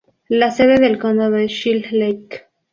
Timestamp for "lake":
1.91-2.47